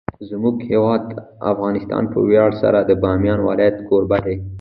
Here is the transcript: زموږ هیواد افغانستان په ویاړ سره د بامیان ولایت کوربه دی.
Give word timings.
زموږ 0.29 0.55
هیواد 0.69 1.03
افغانستان 1.51 2.03
په 2.13 2.19
ویاړ 2.27 2.49
سره 2.61 2.79
د 2.83 2.91
بامیان 3.01 3.39
ولایت 3.47 3.75
کوربه 3.87 4.17
دی. 4.25 4.35